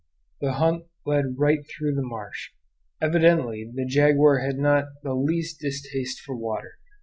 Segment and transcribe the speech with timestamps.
[0.39, 2.49] The hunt led right through the marsh.
[3.03, 6.79] Evidently the jaguar had not the least distaste for water.